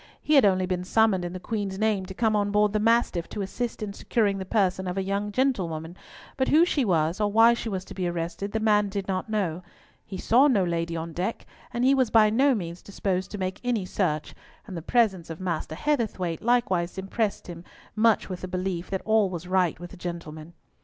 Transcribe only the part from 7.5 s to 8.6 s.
she was to be arrested, the